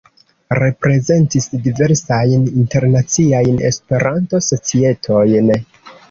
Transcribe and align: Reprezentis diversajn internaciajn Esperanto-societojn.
Reprezentis 0.59 1.43
diversajn 1.65 2.47
internaciajn 2.61 3.59
Esperanto-societojn. 3.69 5.53